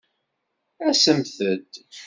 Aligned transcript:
Asemt-d! 0.87 1.73